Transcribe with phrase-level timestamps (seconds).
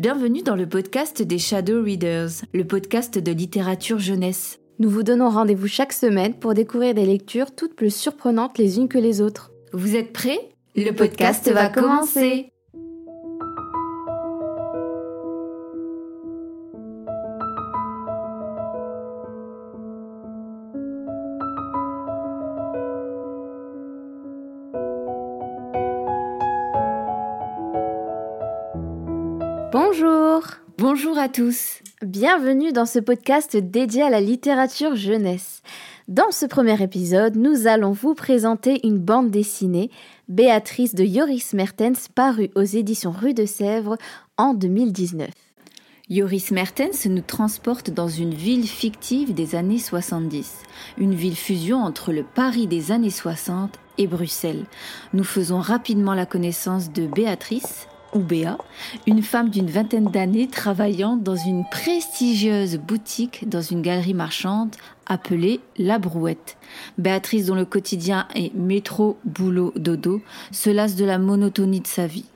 [0.00, 4.58] Bienvenue dans le podcast des Shadow Readers, le podcast de littérature jeunesse.
[4.78, 8.88] Nous vous donnons rendez-vous chaque semaine pour découvrir des lectures toutes plus surprenantes les unes
[8.88, 9.50] que les autres.
[9.74, 10.54] Vous êtes prêts?
[10.74, 12.50] Le podcast va commencer
[29.82, 30.42] Bonjour
[30.76, 35.62] Bonjour à tous Bienvenue dans ce podcast dédié à la littérature jeunesse.
[36.06, 39.90] Dans ce premier épisode, nous allons vous présenter une bande dessinée,
[40.28, 43.96] Béatrice de Joris Mertens, parue aux éditions Rue de Sèvres
[44.36, 45.30] en 2019.
[46.10, 50.58] Joris Mertens nous transporte dans une ville fictive des années 70,
[50.98, 54.66] une ville fusion entre le Paris des années 60 et Bruxelles.
[55.14, 58.58] Nous faisons rapidement la connaissance de Béatrice, ou Béa,
[59.06, 64.74] une femme d'une vingtaine d'années travaillant dans une prestigieuse boutique dans une galerie marchande
[65.06, 66.56] appelée La Brouette.
[66.98, 70.20] Béatrice, dont le quotidien est métro, boulot, dodo,
[70.52, 72.26] se lasse de la monotonie de sa vie.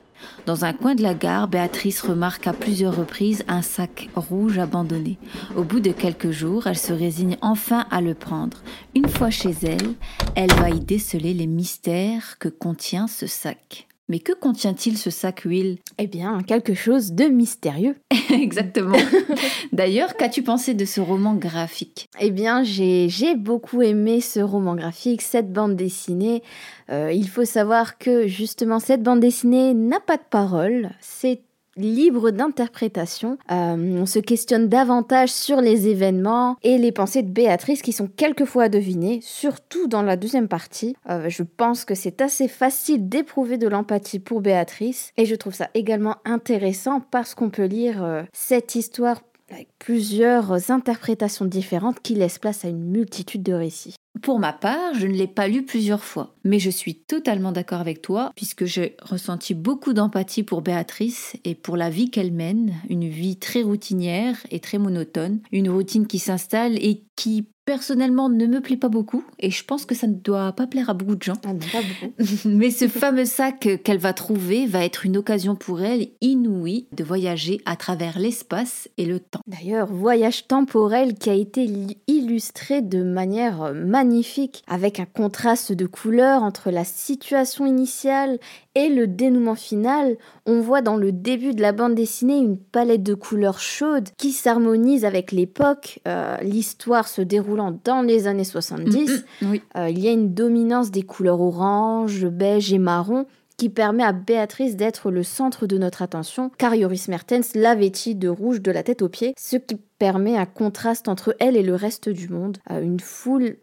[0.47, 5.19] Dans un coin de la gare, Béatrice remarque à plusieurs reprises un sac rouge abandonné.
[5.56, 8.59] Au bout de quelques jours, elle se résigne enfin à le prendre.
[8.94, 9.94] Une fois chez elle,
[10.34, 13.86] elle va y déceler les mystères que contient ce sac.
[14.08, 15.78] Mais que contient-il ce sac Will?
[15.97, 17.97] Eh bien, quelque chose de mystérieux.
[18.30, 18.98] Exactement.
[19.72, 22.08] D'ailleurs, qu'as-tu pensé de ce roman graphique?
[22.20, 26.42] Eh bien, j'ai beaucoup aimé ce roman graphique, cette bande dessinée.
[26.91, 30.91] Euh, il faut savoir que justement, cette bande dessinée n'a pas de parole.
[31.00, 31.41] C'est
[31.77, 33.39] libre d'interprétation.
[33.50, 38.08] Euh, on se questionne davantage sur les événements et les pensées de Béatrice qui sont
[38.08, 40.97] quelquefois devinées, surtout dans la deuxième partie.
[41.11, 45.55] Euh, je pense que c'est assez facile d'éprouver de l'empathie pour Béatrice et je trouve
[45.55, 52.14] ça également intéressant parce qu'on peut lire euh, cette histoire avec plusieurs interprétations différentes qui
[52.14, 53.97] laissent place à une multitude de récits.
[54.23, 57.81] Pour ma part, je ne l'ai pas lu plusieurs fois, mais je suis totalement d'accord
[57.81, 62.75] avec toi, puisque j'ai ressenti beaucoup d'empathie pour Béatrice et pour la vie qu'elle mène,
[62.88, 68.47] une vie très routinière et très monotone, une routine qui s'installe et qui personnellement ne
[68.47, 71.16] me plaît pas beaucoup et je pense que ça ne doit pas plaire à beaucoup
[71.16, 71.36] de gens.
[71.44, 72.14] Ah pas beaucoup.
[72.48, 77.04] Mais ce fameux sac qu'elle va trouver va être une occasion pour elle inouïe de
[77.04, 79.41] voyager à travers l'espace et le temps.
[79.47, 81.69] D'ailleurs, voyage temporel qui a été
[82.06, 88.38] illustré de manière magnifique avec un contraste de couleurs entre la situation initiale
[88.74, 93.02] et le dénouement final, on voit dans le début de la bande dessinée une palette
[93.02, 99.24] de couleurs chaudes qui s'harmonise avec l'époque, euh, l'histoire se déroulant dans les années 70.
[99.42, 103.26] Mm, mm, euh, il y a une dominance des couleurs orange, beige et marron
[103.56, 108.14] qui permet à Béatrice d'être le centre de notre attention, car Yoris Mertens l'a vêtit
[108.14, 111.62] de rouge de la tête aux pieds, ce qui permet un contraste entre elle et
[111.62, 112.58] le reste du monde.
[112.70, 113.56] Euh, une foule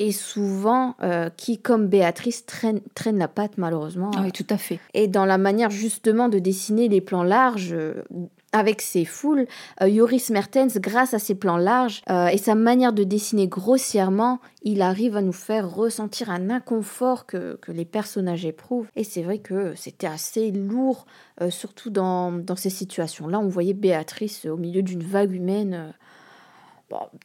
[0.00, 4.10] et souvent euh, qui, comme Béatrice, traîne, traîne la patte malheureusement.
[4.16, 4.80] Ah oui, tout à fait.
[4.94, 8.02] Et dans la manière justement de dessiner les plans larges, euh,
[8.52, 9.46] avec ses foules,
[9.82, 12.02] euh, Joris Mertens, grâce à ses plans larges
[12.32, 17.58] et sa manière de dessiner grossièrement, il arrive à nous faire ressentir un inconfort que,
[17.60, 18.88] que les personnages éprouvent.
[18.96, 21.06] Et c'est vrai que c'était assez lourd,
[21.50, 23.38] surtout dans, dans ces situations-là.
[23.38, 25.94] On voyait Béatrice au milieu d'une vague humaine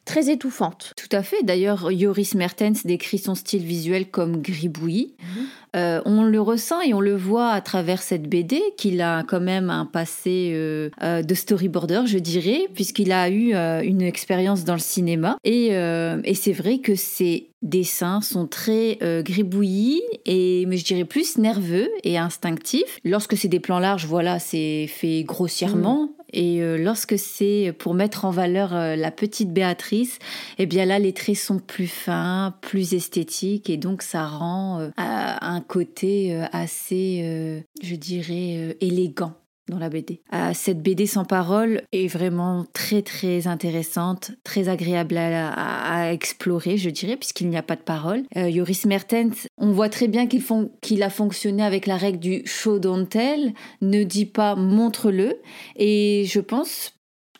[0.05, 0.93] très étouffante.
[0.95, 1.43] Tout à fait.
[1.43, 5.15] D'ailleurs, Joris Mertens décrit son style visuel comme gribouillis.
[5.19, 5.45] Mhm.
[5.75, 9.41] Euh, on le ressent et on le voit à travers cette BD qu'il a quand
[9.41, 13.53] même un passé euh, euh, de storyboarder, je dirais, puisqu'il a eu
[13.83, 15.37] une expérience dans le cinéma.
[15.43, 21.37] Et, et c'est vrai que ses dessins sont très gribouillis et, mais je dirais plus
[21.37, 22.99] nerveux et instinctifs.
[23.03, 26.09] Lorsque c'est des plans larges, voilà, c'est fait grossièrement.
[26.35, 30.19] Et euh, lorsque c'est pour mettre en valeur euh, la petite Béatrice,
[30.59, 34.89] eh bien là, les traits sont plus fins, plus esthétiques, et donc ça rend euh,
[34.97, 39.33] un côté assez, je dirais, élégant
[39.67, 40.21] dans la BD.
[40.33, 46.89] Euh, cette BD sans parole est vraiment très très intéressante, très agréable à, explorer, je
[46.89, 48.23] dirais, puisqu'il n'y a pas de parole.
[48.37, 50.43] Euh, Joris Mertens, on voit très bien qu'il
[50.81, 55.37] qu'il a fonctionné avec la règle du show don't tell, ne dit pas montre-le,
[55.75, 56.94] et je pense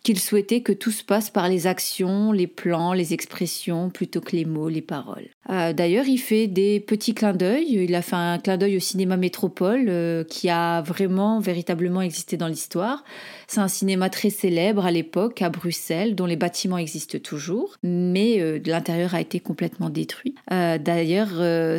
[0.06, 4.36] qu'il souhaitait que tout se passe par les actions, les plans, les expressions, plutôt que
[4.36, 5.26] les mots, les paroles.
[5.50, 7.66] Euh, d'ailleurs, il fait des petits clins d'œil.
[7.70, 12.38] Il a fait un clin d'œil au cinéma Métropole, euh, qui a vraiment, véritablement existé
[12.38, 13.04] dans l'histoire.
[13.48, 18.40] C'est un cinéma très célèbre à l'époque, à Bruxelles, dont les bâtiments existent toujours, mais
[18.40, 20.36] euh, l'intérieur a été complètement détruit.
[20.52, 21.30] D'ailleurs,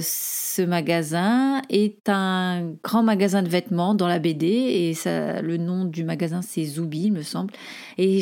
[0.02, 6.02] ce magasin est un grand magasin de vêtements dans la BD, et le nom du
[6.02, 7.52] magasin, c'est Zoubi, il me semble.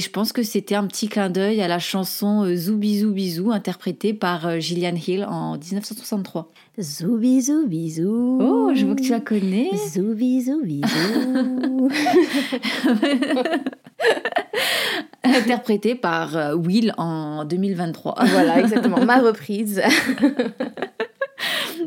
[0.01, 4.61] Je pense que c'était un petit clin d'œil à la chanson Zoubi Zoubi interprétée par
[4.61, 6.51] Gillian Hill en 1963.
[6.81, 8.39] Zoubi zoubi zou.
[8.41, 9.71] Oh, je vois que tu la connais.
[9.93, 11.89] Zoubi zoubi zou.
[15.23, 18.17] Interprétée par euh, Will en 2023.
[18.27, 19.05] Voilà, exactement.
[19.05, 19.81] Ma reprise.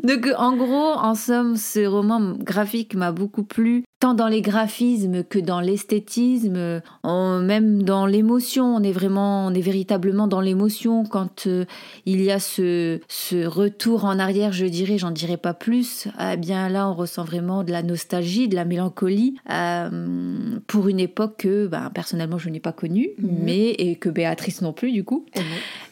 [0.02, 5.24] Donc, en gros, en somme, ce roman graphique m'a beaucoup plu tant dans les graphismes
[5.24, 8.76] que dans l'esthétisme, même dans l'émotion.
[8.76, 11.64] On est vraiment, on est véritablement dans l'émotion quand euh,
[12.06, 16.08] il y a ce, ce retour en arrière, je dirais, j'en dirais pas plus.
[16.20, 21.00] Eh bien là, on ressent vraiment de la nostalgie, de la mélancolie euh, pour une
[21.00, 23.38] époque que, ben, personnellement, je n'ai pas connue, mhm.
[23.42, 25.26] mais et que Béatrice non plus, du coup.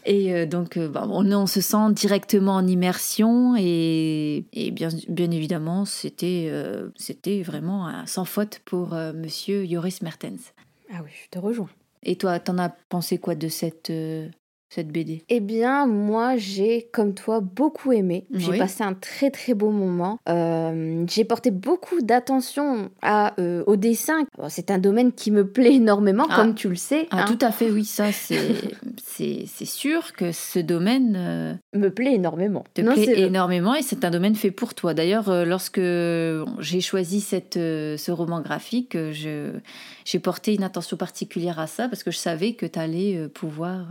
[0.05, 5.31] Et euh, donc, ben, on, on, se sent directement en immersion et, et bien, bien
[5.31, 6.53] évidemment, c'était
[6.97, 10.53] c'était vraiment sans faute pour euh, monsieur Joris Mertens.
[10.93, 11.71] Ah oui, je te rejoins.
[12.03, 14.29] Et toi, t'en as pensé quoi de cette, euh,
[14.69, 18.27] cette BD Eh bien, moi, j'ai, comme toi, beaucoup aimé.
[18.33, 20.19] J'ai passé un très très beau moment.
[20.29, 24.25] Euh, j'ai porté beaucoup d'attention à, euh, au dessin.
[24.49, 26.37] c'est un domaine qui me plaît énormément, ah.
[26.37, 27.09] comme tu le sais.
[27.11, 27.25] Ah, hein.
[27.27, 28.39] Tout à fait, oui, ça, c'est
[29.01, 31.15] sûr que ce domaine...
[31.17, 32.65] Euh, me plaît énormément.
[32.75, 34.95] Te plaît énormément et c'est un domaine fait pour toi.
[34.95, 41.89] D'ailleurs, lorsque j'ai choisi cette, ce roman graphique, j'ai porté une attention particulière à ça
[41.89, 43.89] parce que je savais que tu allais pouvoir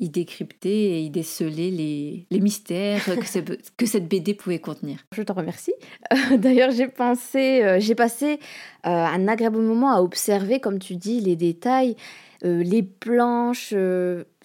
[0.00, 4.98] y décrypter et y déceler les, les mystères que, que, cette BD pouvait contenir.
[5.12, 5.74] Je te remercie.
[6.12, 8.38] Euh, d'ailleurs, j'ai pensé, euh, j'ai passé
[8.77, 11.96] euh, un agréable moment à observer, comme tu dis, les détails,
[12.42, 13.74] les planches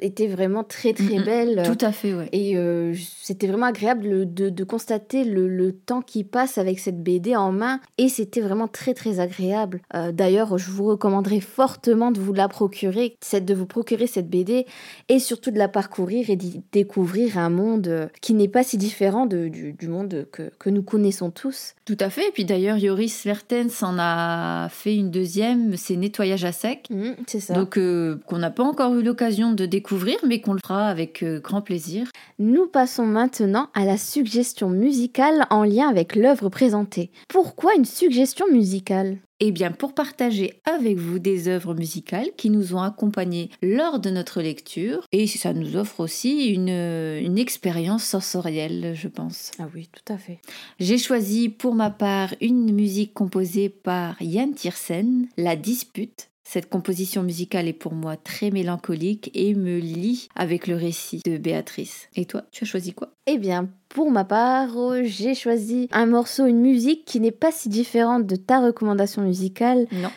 [0.04, 1.64] était vraiment très très belle.
[1.66, 2.30] Tout à fait, ouais.
[2.32, 7.02] Et euh, c'était vraiment agréable de, de constater le, le, temps qui passe avec cette
[7.02, 7.80] BD en main.
[7.98, 9.82] Et c'était vraiment très très agréable.
[9.96, 14.66] Euh, d'ailleurs, je vous recommanderais fortement de vous la procurer, de vous procurer cette BD
[15.10, 18.78] et surtout de la parcourir et d'y découvrir un monde euh, qui n'est pas si
[18.78, 21.74] différent de, du, du, monde que, que, nous connaissons tous.
[21.86, 22.28] Tout à fait.
[22.28, 26.88] Et puis d'ailleurs, Yoris Vertens en a fait une deuxième, c'est Nettoyage à sec.
[26.90, 27.54] Mmh, c'est ça.
[27.54, 27.80] Donc,
[28.28, 29.93] qu'on n'a pas encore eu l'occasion de découvrir
[30.26, 32.08] mais qu'on le fera avec euh, grand plaisir.
[32.40, 37.12] Nous passons maintenant à la suggestion musicale en lien avec l'œuvre présentée.
[37.28, 39.18] Pourquoi une suggestion musicale?
[39.40, 44.10] Eh bien, pour partager avec vous des œuvres musicales qui nous ont accompagnés lors de
[44.10, 49.52] notre lecture, et ça nous offre aussi une, une expérience sensorielle, je pense.
[49.60, 50.40] Ah oui, tout à fait.
[50.80, 57.24] J'ai choisi pour ma part une musique composée par Yann Tiersen, La Dispute, cette composition
[57.24, 62.10] musicale est pour moi très mélancolique et me lie avec le récit de Béatrice.
[62.16, 63.14] Et toi, tu as choisi quoi?
[63.26, 64.72] Eh bien, pour ma part,
[65.04, 69.88] j'ai choisi un morceau, une musique qui n'est pas si différente de ta recommandation musicale.
[69.92, 70.10] Non.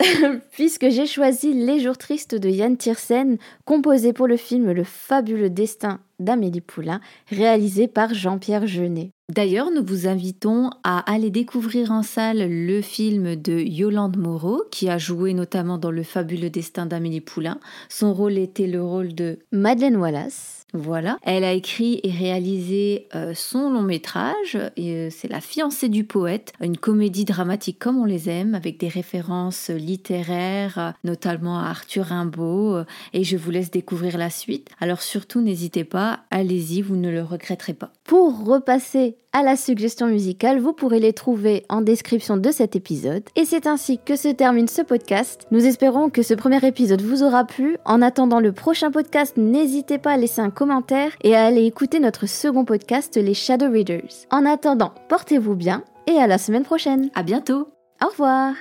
[0.52, 5.50] puisque j'ai choisi Les jours tristes de Yann Tiersen, composé pour le film Le fabuleux
[5.50, 9.10] destin d'Amélie Poulain, réalisé par Jean-Pierre Jeunet.
[9.30, 14.88] D'ailleurs, nous vous invitons à aller découvrir en salle le film de Yolande Moreau, qui
[14.88, 17.60] a joué notamment dans Le fabuleux destin d'Amélie Poulain.
[17.88, 20.60] Son rôle était le rôle de Madeleine Wallace.
[20.72, 21.18] Voilà.
[21.22, 24.56] Elle a écrit et réalisé euh, son long métrage.
[24.78, 28.88] Euh, c'est La fiancée du poète, une comédie dramatique comme on les aime, avec des
[28.88, 32.76] références littéraires, notamment à Arthur Rimbaud.
[32.76, 34.68] Euh, et je vous laisse découvrir la suite.
[34.80, 37.92] Alors surtout, n'hésitez pas, allez-y, vous ne le regretterez pas.
[38.04, 43.22] Pour repasser à la suggestion musicale, vous pourrez les trouver en description de cet épisode.
[43.36, 45.46] Et c'est ainsi que se termine ce podcast.
[45.50, 47.76] Nous espérons que ce premier épisode vous aura plu.
[47.84, 52.00] En attendant le prochain podcast, n'hésitez pas à laisser un commentaire et à aller écouter
[52.00, 54.26] notre second podcast, les Shadow Readers.
[54.30, 57.10] En attendant, portez-vous bien et à la semaine prochaine.
[57.14, 57.68] À bientôt.
[58.02, 58.54] Au revoir.